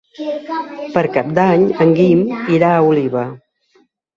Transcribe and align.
Per 0.95 1.03
Cap 1.17 1.29
d'Any 1.39 1.67
en 1.87 1.93
Guim 1.99 2.25
irà 2.59 2.73
a 2.79 2.83
Oliva. 2.89 3.29